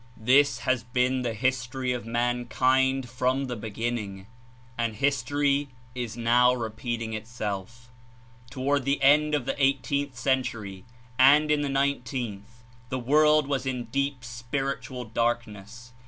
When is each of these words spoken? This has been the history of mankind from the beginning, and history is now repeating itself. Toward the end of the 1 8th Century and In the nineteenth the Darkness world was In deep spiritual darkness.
This 0.17 0.57
has 0.61 0.83
been 0.83 1.21
the 1.21 1.35
history 1.35 1.91
of 1.93 2.07
mankind 2.07 3.07
from 3.07 3.45
the 3.45 3.55
beginning, 3.55 4.25
and 4.75 4.95
history 4.95 5.69
is 5.93 6.17
now 6.17 6.55
repeating 6.55 7.13
itself. 7.13 7.91
Toward 8.49 8.83
the 8.83 8.99
end 9.03 9.35
of 9.35 9.45
the 9.45 9.51
1 9.53 9.59
8th 9.61 10.15
Century 10.15 10.85
and 11.19 11.51
In 11.51 11.61
the 11.61 11.69
nineteenth 11.69 12.63
the 12.89 12.97
Darkness 12.97 13.11
world 13.11 13.47
was 13.47 13.67
In 13.67 13.83
deep 13.91 14.23
spiritual 14.25 15.03
darkness. 15.05 15.93